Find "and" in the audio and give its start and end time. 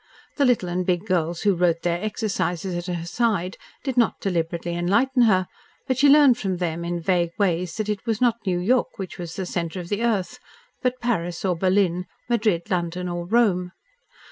0.67-0.83